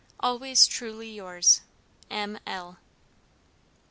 [0.19, 1.61] "Always truly yours,
[2.09, 2.39] "M.
[2.47, 2.79] L."